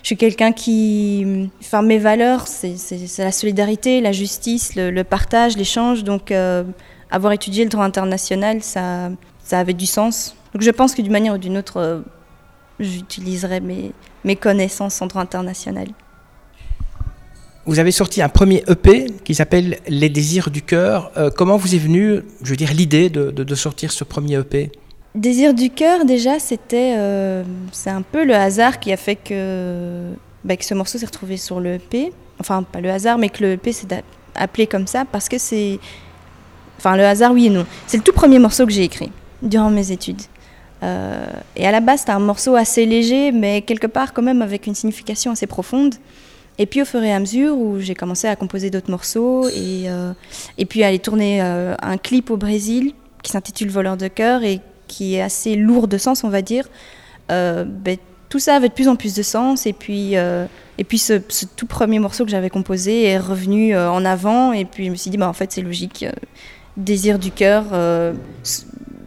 Je 0.02 0.06
suis 0.06 0.16
quelqu'un 0.16 0.52
qui... 0.52 1.50
Enfin, 1.60 1.82
mes 1.82 1.98
valeurs, 1.98 2.46
c'est 2.46 2.76
la 3.18 3.32
solidarité, 3.32 4.00
la 4.00 4.12
justice, 4.12 4.76
le, 4.76 4.90
le 4.90 5.04
partage, 5.04 5.56
l'échange. 5.56 6.04
Donc, 6.04 6.32
avoir 7.10 7.32
étudié 7.32 7.64
le 7.64 7.70
droit 7.70 7.84
international, 7.84 8.62
ça, 8.62 9.10
ça 9.42 9.58
avait 9.58 9.74
du 9.74 9.86
sens 9.86 10.36
donc 10.52 10.62
je 10.62 10.70
pense 10.70 10.94
que 10.94 11.02
d'une 11.02 11.12
manière 11.12 11.34
ou 11.34 11.38
d'une 11.38 11.58
autre, 11.58 11.78
euh, 11.78 12.00
j'utiliserai 12.80 13.60
mes, 13.60 13.92
mes 14.24 14.36
connaissances 14.36 15.00
en 15.02 15.06
droit 15.06 15.22
international. 15.22 15.88
Vous 17.66 17.78
avez 17.78 17.90
sorti 17.90 18.22
un 18.22 18.30
premier 18.30 18.64
EP 18.66 19.08
qui 19.24 19.34
s'appelle 19.34 19.78
Les 19.88 20.08
désirs 20.08 20.50
du 20.50 20.62
cœur. 20.62 21.12
Euh, 21.18 21.28
comment 21.28 21.58
vous 21.58 21.74
est 21.74 21.78
venue, 21.78 22.20
je 22.42 22.50
veux 22.50 22.56
dire, 22.56 22.72
l'idée 22.72 23.10
de, 23.10 23.30
de, 23.30 23.54
sortir 23.54 23.92
ce 23.92 24.04
premier 24.04 24.38
EP 24.38 24.72
Désir 25.14 25.52
du 25.52 25.68
cœur, 25.68 26.06
déjà, 26.06 26.38
c'était, 26.38 26.94
euh, 26.96 27.44
c'est 27.72 27.90
un 27.90 28.00
peu 28.00 28.24
le 28.24 28.34
hasard 28.34 28.80
qui 28.80 28.90
a 28.90 28.96
fait 28.96 29.16
que, 29.16 30.12
bah, 30.44 30.56
que 30.56 30.64
ce 30.64 30.72
morceau 30.72 30.96
s'est 30.96 31.04
retrouvé 31.04 31.36
sur 31.36 31.60
le 31.60 31.74
EP. 31.74 32.10
Enfin, 32.40 32.62
pas 32.62 32.80
le 32.80 32.90
hasard, 32.90 33.18
mais 33.18 33.28
que 33.28 33.42
le 33.42 33.52
EP 33.52 33.70
s'est 33.72 34.02
appelé 34.34 34.66
comme 34.66 34.86
ça 34.86 35.04
parce 35.04 35.28
que 35.28 35.36
c'est, 35.36 35.78
enfin, 36.78 36.96
le 36.96 37.04
hasard, 37.04 37.32
oui 37.32 37.46
et 37.46 37.50
non. 37.50 37.66
C'est 37.86 37.98
le 37.98 38.02
tout 38.02 38.12
premier 38.14 38.38
morceau 38.38 38.64
que 38.64 38.72
j'ai 38.72 38.84
écrit 38.84 39.12
durant 39.42 39.68
mes 39.68 39.92
études. 39.92 40.22
Euh, 40.82 41.26
et 41.56 41.66
à 41.66 41.72
la 41.72 41.80
base, 41.80 42.00
c'était 42.00 42.12
un 42.12 42.18
morceau 42.18 42.54
assez 42.54 42.86
léger, 42.86 43.32
mais 43.32 43.62
quelque 43.62 43.86
part 43.86 44.12
quand 44.12 44.22
même 44.22 44.42
avec 44.42 44.66
une 44.66 44.74
signification 44.74 45.32
assez 45.32 45.46
profonde. 45.46 45.94
Et 46.58 46.66
puis 46.66 46.82
au 46.82 46.84
fur 46.84 47.02
et 47.02 47.12
à 47.12 47.20
mesure 47.20 47.56
où 47.56 47.78
j'ai 47.78 47.94
commencé 47.94 48.26
à 48.26 48.34
composer 48.34 48.70
d'autres 48.70 48.90
morceaux 48.90 49.48
et, 49.48 49.84
euh, 49.86 50.12
et 50.56 50.66
puis 50.66 50.82
à 50.82 50.88
aller 50.88 50.98
tourner 50.98 51.40
euh, 51.40 51.74
un 51.80 51.98
clip 51.98 52.30
au 52.30 52.36
Brésil 52.36 52.94
qui 53.22 53.30
s'intitule 53.30 53.70
Voleur 53.70 53.96
de 53.96 54.08
cœur 54.08 54.42
et 54.42 54.60
qui 54.88 55.14
est 55.14 55.22
assez 55.22 55.54
lourd 55.54 55.86
de 55.86 55.98
sens, 55.98 56.24
on 56.24 56.28
va 56.28 56.42
dire, 56.42 56.68
ben, 57.28 57.96
tout 58.28 58.38
ça 58.38 58.56
avait 58.56 58.68
de 58.68 58.74
plus 58.74 58.88
en 58.88 58.96
plus 58.96 59.14
de 59.14 59.22
sens. 59.22 59.66
Et 59.66 59.72
puis, 59.72 60.14
et 60.14 60.84
puis 60.84 60.98
ce, 60.98 61.14
tout 61.56 61.66
premier 61.66 61.98
morceau 61.98 62.24
que 62.24 62.30
j'avais 62.30 62.48
composé 62.48 63.04
est 63.04 63.18
revenu 63.18 63.76
en 63.76 64.04
avant. 64.04 64.52
Et 64.52 64.64
puis 64.64 64.86
je 64.86 64.90
me 64.90 64.96
suis 64.96 65.10
dit, 65.10 65.18
bah, 65.18 65.28
en 65.28 65.34
fait, 65.34 65.52
c'est 65.52 65.60
logique. 65.60 66.06
Désir 66.78 67.18
du 67.18 67.32
cœur, 67.32 67.64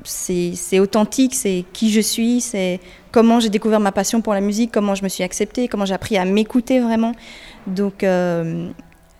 c'est 0.03 0.79
authentique, 0.79 1.35
c'est 1.35 1.65
qui 1.73 1.91
je 1.91 2.01
suis, 2.01 2.41
c'est 2.41 2.79
comment 3.11 3.39
j'ai 3.39 3.49
découvert 3.49 3.79
ma 3.79 3.91
passion 3.91 4.21
pour 4.21 4.33
la 4.33 4.41
musique, 4.41 4.71
comment 4.71 4.95
je 4.95 5.03
me 5.03 5.09
suis 5.09 5.23
acceptée, 5.23 5.67
comment 5.67 5.85
j'ai 5.85 5.93
appris 5.93 6.17
à 6.17 6.25
m'écouter 6.25 6.79
vraiment. 6.79 7.13
Donc, 7.67 8.03
euh, 8.03 8.69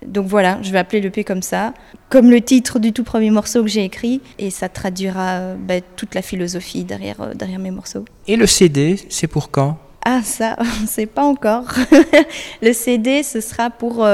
donc 0.04 0.26
voilà, 0.26 0.58
je 0.62 0.72
vais 0.72 0.78
appeler 0.78 1.00
le 1.00 1.10
P 1.10 1.24
comme 1.24 1.42
ça, 1.42 1.74
comme 2.08 2.30
le 2.30 2.40
titre 2.40 2.78
du 2.78 2.92
tout 2.92 3.04
premier 3.04 3.30
morceau 3.30 3.62
que 3.62 3.68
j'ai 3.68 3.84
écrit, 3.84 4.20
et 4.38 4.50
ça 4.50 4.68
traduira 4.68 5.28
euh, 5.30 5.56
bah, 5.56 5.80
toute 5.96 6.14
la 6.14 6.22
philosophie 6.22 6.84
derrière, 6.84 7.20
euh, 7.20 7.34
derrière 7.34 7.58
mes 7.58 7.70
morceaux. 7.70 8.04
Et 8.26 8.36
le 8.36 8.46
CD, 8.46 8.98
c'est 9.08 9.28
pour 9.28 9.50
quand? 9.50 9.78
Ah 10.04 10.22
ça, 10.24 10.56
on 10.58 10.82
ne 10.82 10.88
sait 10.88 11.06
pas 11.06 11.22
encore. 11.22 11.66
le 12.62 12.72
CD, 12.72 13.22
ce 13.22 13.40
sera 13.40 13.70
pour 13.70 14.04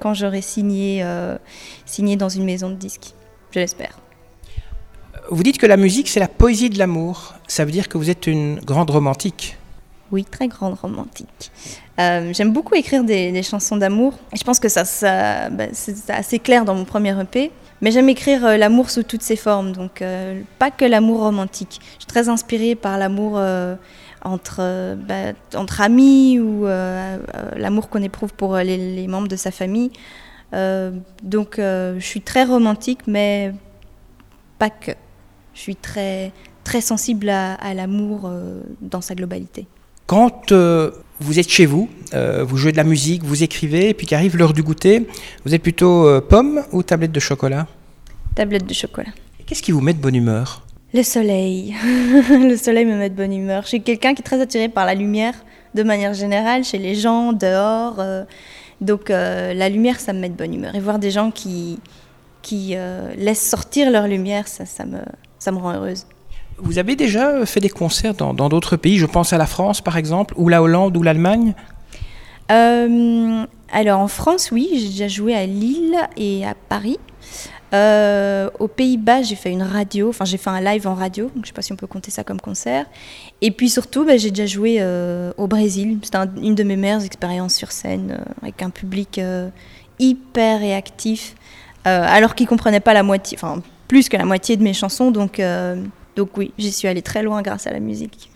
quand 0.00 0.12
j'aurai 0.12 0.42
signé, 0.42 1.06
signé 1.84 2.16
dans 2.16 2.28
une 2.28 2.44
maison 2.44 2.68
de 2.68 2.74
disques, 2.74 3.14
je 3.52 3.60
l'espère. 3.60 4.00
Vous 5.30 5.42
dites 5.42 5.58
que 5.58 5.66
la 5.66 5.76
musique, 5.76 6.08
c'est 6.08 6.20
la 6.20 6.28
poésie 6.28 6.70
de 6.70 6.78
l'amour. 6.78 7.34
Ça 7.48 7.64
veut 7.64 7.72
dire 7.72 7.88
que 7.88 7.98
vous 7.98 8.10
êtes 8.10 8.26
une 8.26 8.60
grande 8.60 8.90
romantique. 8.90 9.56
Oui, 10.12 10.24
très 10.24 10.46
grande 10.46 10.74
romantique. 10.74 11.50
Euh, 11.98 12.32
j'aime 12.32 12.52
beaucoup 12.52 12.74
écrire 12.76 13.02
des, 13.02 13.42
chansons 13.42 13.76
d'amour. 13.76 14.14
Je 14.32 14.44
pense 14.44 14.60
que 14.60 14.68
ça, 14.68 15.50
bah, 15.50 15.64
c'est 15.72 16.10
assez 16.10 16.38
clair 16.38 16.64
dans 16.64 16.74
mon 16.76 16.84
premier 16.84 17.18
EP. 17.20 17.50
Mais 17.80 17.90
j'aime 17.90 18.08
écrire 18.08 18.44
euh, 18.46 18.56
l'amour 18.56 18.88
sous 18.88 19.02
toutes 19.02 19.22
ses 19.22 19.34
formes. 19.34 19.72
Donc, 19.72 20.00
euh, 20.00 20.40
pas 20.60 20.70
que 20.70 20.84
l'amour 20.84 21.20
romantique. 21.20 21.80
Je 21.94 22.04
suis 22.04 22.06
très 22.06 22.28
inspirée 22.28 22.76
par 22.76 22.96
l'amour 22.96 23.40
entre, 24.22 24.94
bah, 24.94 25.32
entre 25.56 25.80
amis 25.80 26.38
ou 26.38 26.66
l'amour 27.56 27.88
qu'on 27.88 28.02
éprouve 28.02 28.32
pour 28.32 28.56
les, 28.58 29.08
membres 29.08 29.28
de 29.28 29.36
sa 29.36 29.50
famille. 29.50 29.90
donc, 30.52 31.56
je 31.56 31.96
suis 32.00 32.20
très 32.20 32.44
romantique, 32.44 33.00
mais 33.08 33.52
pas 34.58 34.70
que 34.70 34.92
je 35.56 35.62
suis 35.62 35.76
très, 35.76 36.32
très 36.64 36.80
sensible 36.80 37.30
à, 37.30 37.74
l'amour 37.74 38.26
euh, 38.26 38.60
dans 38.82 39.00
sa 39.00 39.14
globalité. 39.14 39.66
Quand 40.06 40.52
euh, 40.52 40.90
vous 41.18 41.38
êtes 41.38 41.48
chez 41.48 41.66
vous, 41.66 41.88
euh, 42.14 42.44
vous 42.44 42.58
jouez 42.58 42.72
de 42.72 42.76
la 42.76 42.84
musique, 42.84 43.24
vous 43.24 43.42
écrivez, 43.42 43.88
et 43.88 43.94
puis 43.94 44.06
qu'arrive 44.06 44.36
l'heure 44.36 44.52
du 44.52 44.62
goûter, 44.62 45.06
vous 45.44 45.54
êtes 45.54 45.62
plutôt 45.62 46.20
pomme 46.28 46.62
ou 46.72 46.82
tablette 46.82 47.10
de 47.10 47.20
chocolat? 47.20 47.66
Tablette 48.34 48.66
de 48.66 48.74
chocolat. 48.74 49.10
Qu'est-ce 49.46 49.62
qui 49.62 49.72
vous 49.72 49.80
met 49.80 49.94
de 49.94 49.98
bonne 49.98 50.14
humeur? 50.14 50.62
Le 50.92 51.02
soleil. 51.02 51.74
le 52.30 52.56
soleil 52.56 52.84
me 52.84 52.96
met 52.96 53.10
de 53.10 53.16
bonne 53.16 53.32
humeur. 53.32 53.62
Je 53.62 53.68
suis 53.68 53.82
quelqu'un 53.82 54.14
qui 54.14 54.20
est 54.20 54.24
très 54.24 54.40
attiré 54.40 54.68
par 54.68 54.84
la 54.84 54.94
lumière, 54.94 55.34
de 55.74 55.82
manière 55.82 56.12
générale, 56.12 56.64
chez 56.64 56.78
les 56.78 56.94
gens, 56.94 57.32
dehors. 57.32 58.04
donc 58.82 59.08
la 59.08 59.68
lumière, 59.70 59.98
ça 60.00 60.12
me 60.12 60.20
met 60.20 60.28
de 60.28 60.36
bonne 60.36 60.52
humeur. 60.52 60.74
Et 60.74 60.80
voir 60.80 60.98
des 60.98 61.10
gens 61.10 61.30
qui, 61.30 61.78
qui 62.46 62.76
laissent 63.16 63.48
sortir 63.50 63.90
leur 63.90 64.06
lumière, 64.06 64.46
ça, 64.46 64.64
ça, 64.64 64.84
me, 64.84 65.00
ça 65.38 65.50
me 65.50 65.58
rend 65.58 65.72
heureuse. 65.74 66.06
Vous 66.58 66.78
avez 66.78 66.96
déjà 66.96 67.44
fait 67.44 67.60
des 67.60 67.68
concerts 67.68 68.14
dans 68.14 68.48
d'autres 68.48 68.76
pays, 68.76 68.98
je 68.98 69.06
pense 69.06 69.32
à 69.32 69.38
la 69.38 69.46
France 69.46 69.80
par 69.80 69.96
exemple, 69.96 70.32
ou 70.38 70.48
la 70.48 70.62
Hollande 70.62 70.96
ou 70.96 71.02
l'Allemagne? 71.02 71.54
Euh, 72.50 73.44
Alors 73.72 74.00
en 74.00 74.08
France, 74.08 74.50
oui, 74.52 74.68
j'ai 74.74 74.88
déjà 74.88 75.08
joué 75.08 75.34
à 75.34 75.44
Lille 75.44 75.96
et 76.16 76.46
à 76.46 76.54
Paris. 76.54 76.98
Euh, 77.74 78.48
aux 78.60 78.68
Pays-Bas, 78.68 79.22
j'ai 79.22 79.34
fait 79.34 79.50
une 79.50 79.64
radio, 79.64 80.08
enfin 80.08 80.24
j'ai 80.24 80.38
fait 80.38 80.50
un 80.50 80.60
live 80.60 80.86
en 80.86 80.94
radio, 80.94 81.24
donc 81.24 81.34
je 81.34 81.40
ne 81.40 81.46
sais 81.46 81.52
pas 81.52 81.62
si 81.62 81.72
on 81.72 81.76
peut 81.76 81.88
compter 81.88 82.12
ça 82.12 82.22
comme 82.22 82.40
concert. 82.40 82.86
Et 83.42 83.50
puis 83.50 83.68
surtout, 83.68 84.04
bah, 84.04 84.16
j'ai 84.16 84.30
déjà 84.30 84.46
joué 84.46 84.76
euh, 84.78 85.32
au 85.36 85.48
Brésil. 85.48 85.98
C'était 86.04 86.18
une 86.40 86.54
de 86.54 86.62
mes 86.62 86.76
meilleures 86.76 87.04
expériences 87.04 87.54
sur 87.54 87.72
scène, 87.72 88.24
avec 88.40 88.62
un 88.62 88.70
public 88.70 89.20
hyper 89.98 90.60
réactif, 90.60 91.34
alors 91.86 92.34
qu'ils 92.34 92.44
ne 92.44 92.50
comprenaient 92.50 92.80
pas 92.80 92.94
la 92.94 93.02
moitié, 93.02 93.38
enfin 93.40 93.62
plus 93.88 94.08
que 94.08 94.16
la 94.16 94.24
moitié 94.24 94.56
de 94.56 94.62
mes 94.62 94.74
chansons. 94.74 95.10
Donc, 95.10 95.40
euh, 95.40 95.76
donc 96.16 96.36
oui, 96.36 96.52
j'y 96.58 96.72
suis 96.72 96.88
allée 96.88 97.02
très 97.02 97.22
loin 97.22 97.42
grâce 97.42 97.66
à 97.66 97.70
la 97.70 97.80
musique. 97.80 98.30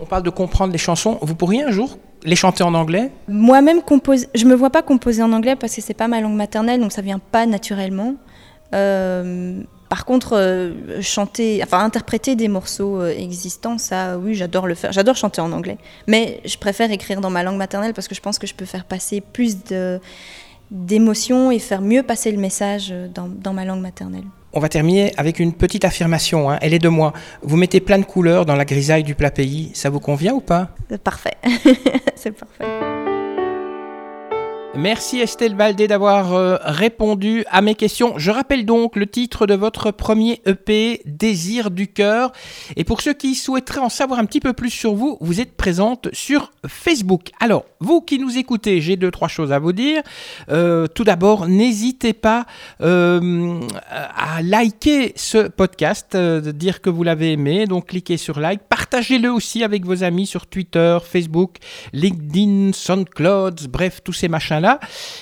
On 0.00 0.06
parle 0.06 0.22
de 0.22 0.30
comprendre 0.30 0.72
les 0.72 0.78
chansons. 0.78 1.18
Vous 1.20 1.34
pourriez 1.34 1.62
un 1.64 1.70
jour 1.70 1.98
les 2.22 2.36
chanter 2.36 2.62
en 2.62 2.74
anglais? 2.74 3.10
Moi-même, 3.28 3.82
compose... 3.82 4.26
je 4.34 4.44
me 4.44 4.54
vois 4.54 4.70
pas 4.70 4.82
composer 4.82 5.22
en 5.22 5.32
anglais 5.32 5.56
parce 5.56 5.74
que 5.74 5.80
c'est 5.80 5.94
pas 5.94 6.06
ma 6.06 6.20
langue 6.20 6.36
maternelle, 6.36 6.80
donc 6.80 6.92
ça 6.92 7.02
vient 7.02 7.18
pas 7.18 7.46
naturellement. 7.46 8.14
Euh, 8.74 9.62
par 9.88 10.04
contre, 10.04 10.36
euh, 10.36 11.00
chanter, 11.00 11.60
enfin 11.64 11.82
interpréter 11.82 12.36
des 12.36 12.46
morceaux 12.46 13.04
existants, 13.04 13.78
ça, 13.78 14.18
oui, 14.18 14.34
j'adore 14.34 14.66
le 14.66 14.74
faire. 14.74 14.92
J'adore 14.92 15.16
chanter 15.16 15.40
en 15.40 15.50
anglais, 15.50 15.78
mais 16.06 16.40
je 16.44 16.56
préfère 16.58 16.92
écrire 16.92 17.20
dans 17.20 17.30
ma 17.30 17.42
langue 17.42 17.56
maternelle 17.56 17.94
parce 17.94 18.06
que 18.06 18.14
je 18.14 18.20
pense 18.20 18.38
que 18.38 18.46
je 18.46 18.54
peux 18.54 18.66
faire 18.66 18.84
passer 18.84 19.20
plus 19.20 19.64
de 19.64 19.98
d'émotions 20.70 21.50
et 21.50 21.58
faire 21.58 21.82
mieux 21.82 22.02
passer 22.02 22.32
le 22.32 22.38
message 22.38 22.94
dans, 23.14 23.28
dans 23.28 23.52
ma 23.52 23.64
langue 23.64 23.80
maternelle. 23.80 24.24
On 24.52 24.58
va 24.58 24.68
terminer 24.68 25.12
avec 25.16 25.38
une 25.38 25.52
petite 25.52 25.84
affirmation. 25.84 26.50
Hein. 26.50 26.58
Elle 26.60 26.74
est 26.74 26.80
de 26.80 26.88
moi. 26.88 27.12
Vous 27.42 27.56
mettez 27.56 27.80
plein 27.80 27.98
de 27.98 28.04
couleurs 28.04 28.46
dans 28.46 28.56
la 28.56 28.64
grisaille 28.64 29.04
du 29.04 29.14
plat 29.14 29.30
pays. 29.30 29.70
Ça 29.74 29.90
vous 29.90 30.00
convient 30.00 30.34
ou 30.34 30.40
pas? 30.40 30.70
Parfait. 31.04 31.36
C'est 32.16 32.32
parfait. 32.32 32.64
Merci 34.80 35.18
Estelle 35.18 35.54
Baldé 35.54 35.88
d'avoir 35.88 36.32
euh, 36.32 36.56
répondu 36.62 37.44
à 37.50 37.60
mes 37.60 37.74
questions. 37.74 38.14
Je 38.16 38.30
rappelle 38.30 38.64
donc 38.64 38.96
le 38.96 39.06
titre 39.06 39.46
de 39.46 39.52
votre 39.54 39.90
premier 39.90 40.40
EP, 40.46 41.02
Désir 41.04 41.70
du 41.70 41.88
cœur. 41.88 42.32
Et 42.76 42.84
pour 42.84 43.02
ceux 43.02 43.12
qui 43.12 43.34
souhaiteraient 43.34 43.80
en 43.80 43.90
savoir 43.90 44.18
un 44.20 44.24
petit 44.24 44.40
peu 44.40 44.54
plus 44.54 44.70
sur 44.70 44.94
vous, 44.94 45.18
vous 45.20 45.38
êtes 45.38 45.54
présente 45.54 46.08
sur 46.14 46.50
Facebook. 46.66 47.28
Alors, 47.40 47.66
vous 47.80 48.00
qui 48.00 48.18
nous 48.18 48.38
écoutez, 48.38 48.80
j'ai 48.80 48.96
deux, 48.96 49.10
trois 49.10 49.28
choses 49.28 49.52
à 49.52 49.58
vous 49.58 49.72
dire. 49.72 50.02
Euh, 50.48 50.86
tout 50.86 51.04
d'abord, 51.04 51.46
n'hésitez 51.46 52.14
pas 52.14 52.46
euh, 52.80 53.60
à 53.90 54.40
liker 54.40 55.12
ce 55.14 55.48
podcast, 55.48 56.16
dire 56.16 56.80
que 56.80 56.88
vous 56.88 57.02
l'avez 57.02 57.32
aimé. 57.32 57.66
Donc, 57.66 57.88
cliquez 57.88 58.16
sur 58.16 58.40
like. 58.40 58.62
Partagez-le 58.70 59.30
aussi 59.30 59.62
avec 59.62 59.84
vos 59.84 60.04
amis 60.04 60.26
sur 60.26 60.46
Twitter, 60.46 60.96
Facebook, 61.04 61.56
LinkedIn, 61.92 62.70
SoundCloud, 62.72 63.68
bref, 63.68 64.00
tous 64.02 64.14
ces 64.14 64.28
machins 64.28 64.69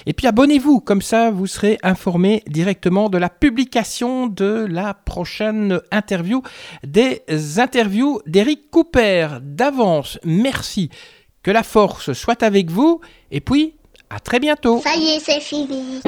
Et 0.07 0.12
puis 0.12 0.26
abonnez-vous, 0.26 0.81
comme 0.81 1.02
ça 1.02 1.31
vous 1.31 1.47
serez 1.47 1.78
informé 1.83 2.43
directement 2.47 3.09
de 3.09 3.19
la 3.19 3.28
publication 3.28 4.26
de 4.26 4.67
la 4.69 4.95
prochaine 4.95 5.81
interview, 5.90 6.43
des 6.87 7.23
interviews 7.59 8.21
d'Eric 8.26 8.71
Cooper. 8.71 9.28
D'avance, 9.43 10.19
merci. 10.25 10.90
Que 11.43 11.50
la 11.50 11.62
force 11.62 12.12
soit 12.12 12.43
avec 12.43 12.71
vous 12.71 13.00
et 13.31 13.40
puis 13.40 13.75
à 14.11 14.21
très 14.21 14.40
bientôt. 14.40 14.81
Ça 14.83 14.97
y 14.97 15.17
est, 15.17 15.21
c'est 15.21 15.40
fini. 15.40 16.00